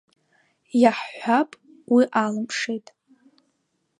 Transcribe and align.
Иаҳҳәап, 0.81 1.49
уи 1.93 2.03
алымшеит. 2.23 2.87